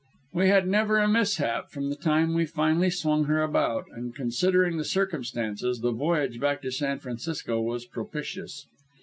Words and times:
We 0.33 0.47
had 0.47 0.67
never 0.67 0.97
a 0.97 1.07
mishap 1.07 1.69
from 1.69 1.91
the 1.91 1.95
time 1.95 2.33
we 2.33 2.47
finally 2.47 2.89
swung 2.89 3.25
her 3.25 3.43
about; 3.43 3.85
and, 3.93 4.15
considering 4.15 4.77
the 4.77 4.83
circumstances, 4.83 5.81
the 5.81 5.91
voyage 5.91 6.39
back 6.39 6.63
to 6.63 6.71
San 6.71 6.97
Francisco 6.97 7.61
was 7.61 7.85
propitious. 7.85 8.65